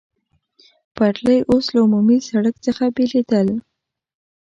پټلۍ 0.95 1.39
اوس 1.51 1.65
له 1.73 1.79
عمومي 1.85 2.17
سړک 2.29 2.55
څخه 2.65 2.83
بېلېدل. 2.95 3.47